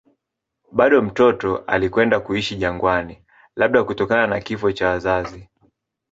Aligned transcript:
Bado 0.71 1.01
mtoto 1.01 1.57
alikwenda 1.57 2.19
kuishi 2.19 2.55
jangwani, 2.55 3.23
labda 3.55 3.83
kutokana 3.83 4.27
na 4.27 4.41
kifo 4.41 4.71
cha 4.71 4.87
wazazi. 4.89 5.49